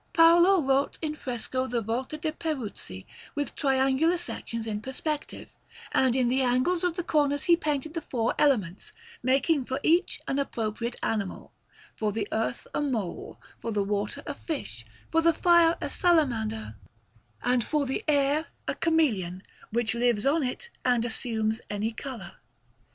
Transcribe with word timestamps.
Paolo 0.13 0.63
wrought 0.63 0.97
in 1.03 1.13
fresco 1.13 1.67
the 1.67 1.79
Volta 1.79 2.17
de' 2.17 2.31
Peruzzi, 2.31 3.05
with 3.35 3.53
triangular 3.53 4.17
sections 4.17 4.65
in 4.65 4.81
perspective, 4.81 5.47
and 5.91 6.15
in 6.15 6.27
the 6.27 6.41
angles 6.41 6.83
of 6.83 6.95
the 6.95 7.03
corners 7.03 7.43
he 7.43 7.55
painted 7.55 7.93
the 7.93 8.01
four 8.01 8.33
elements, 8.39 8.91
making 9.21 9.63
for 9.63 9.79
each 9.83 10.19
an 10.27 10.39
appropriate 10.39 10.95
animal 11.03 11.53
for 11.95 12.11
the 12.11 12.27
earth 12.31 12.65
a 12.73 12.81
mole, 12.81 13.39
for 13.59 13.71
the 13.71 13.83
water 13.83 14.23
a 14.25 14.33
fish, 14.33 14.83
for 15.11 15.21
the 15.21 15.33
fire 15.33 15.77
a 15.79 15.87
salamander, 15.87 16.77
and 17.43 17.63
for 17.63 17.85
the 17.85 18.03
air 18.07 18.47
a 18.67 18.73
chameleon, 18.73 19.43
which 19.69 19.93
lives 19.93 20.25
on 20.25 20.41
it 20.41 20.71
and 20.83 21.05
assumes 21.05 21.61
any 21.69 21.91
colour. 21.91 22.37